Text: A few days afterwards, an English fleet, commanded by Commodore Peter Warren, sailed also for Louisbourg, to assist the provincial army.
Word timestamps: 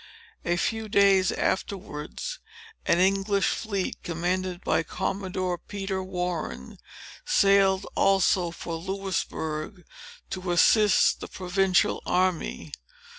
A 0.43 0.57
few 0.57 0.89
days 0.89 1.31
afterwards, 1.31 2.39
an 2.87 2.97
English 2.97 3.45
fleet, 3.49 4.01
commanded 4.01 4.63
by 4.63 4.81
Commodore 4.81 5.59
Peter 5.59 6.01
Warren, 6.03 6.79
sailed 7.23 7.85
also 7.93 8.49
for 8.49 8.73
Louisbourg, 8.77 9.85
to 10.31 10.49
assist 10.51 11.19
the 11.19 11.27
provincial 11.27 12.01
army. 12.07 12.71